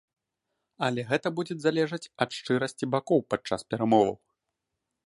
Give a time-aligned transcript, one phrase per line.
[0.87, 4.15] Але гэта будзе залежаць ад шчырасці бакоў падчас перамоваў.